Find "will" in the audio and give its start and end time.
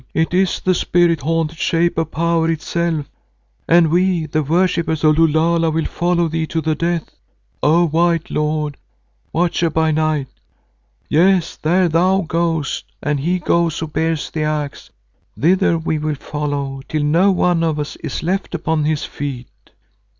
5.71-5.85, 15.77-15.99